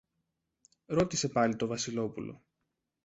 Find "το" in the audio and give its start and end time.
1.55-1.67